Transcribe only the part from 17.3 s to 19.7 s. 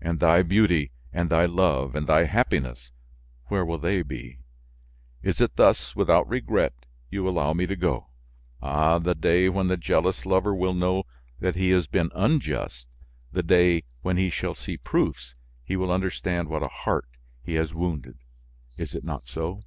he has wounded, is it not so?